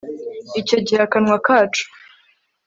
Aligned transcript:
icyo 0.61 0.77
gihe 0.85 1.01
akanwa 1.07 1.37
kacu 1.47 1.83